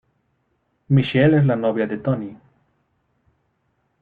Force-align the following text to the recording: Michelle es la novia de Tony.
Michelle 0.89 1.37
es 1.37 1.45
la 1.45 1.55
novia 1.55 1.85
de 1.85 1.99
Tony. 1.99 2.35